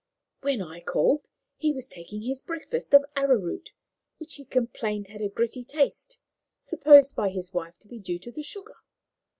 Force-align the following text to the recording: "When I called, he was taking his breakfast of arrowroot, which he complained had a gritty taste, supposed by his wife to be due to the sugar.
"When 0.39 0.63
I 0.63 0.79
called, 0.81 1.29
he 1.57 1.71
was 1.71 1.87
taking 1.87 2.23
his 2.23 2.41
breakfast 2.41 2.95
of 2.95 3.05
arrowroot, 3.15 3.69
which 4.17 4.33
he 4.37 4.45
complained 4.45 5.09
had 5.09 5.21
a 5.21 5.29
gritty 5.29 5.63
taste, 5.63 6.17
supposed 6.59 7.15
by 7.15 7.29
his 7.29 7.53
wife 7.53 7.77
to 7.81 7.87
be 7.87 7.99
due 7.99 8.17
to 8.17 8.31
the 8.31 8.41
sugar. 8.41 8.77